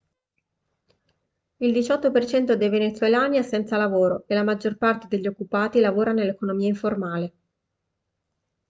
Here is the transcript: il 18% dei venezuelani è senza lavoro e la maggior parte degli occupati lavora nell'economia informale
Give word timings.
il 1.57 1.71
18% 1.73 2.53
dei 2.55 2.69
venezuelani 2.69 3.37
è 3.37 3.43
senza 3.43 3.77
lavoro 3.77 4.23
e 4.25 4.33
la 4.33 4.41
maggior 4.41 4.75
parte 4.77 5.05
degli 5.07 5.27
occupati 5.27 5.79
lavora 5.79 6.11
nell'economia 6.11 6.67
informale 6.69 7.33